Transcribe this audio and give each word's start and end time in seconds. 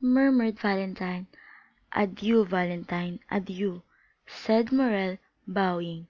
murmured 0.00 0.56
Valentine. 0.60 1.26
"Adieu, 1.90 2.44
Valentine, 2.44 3.18
adieu!" 3.28 3.82
said 4.24 4.70
Morrel, 4.70 5.18
bowing. 5.48 6.06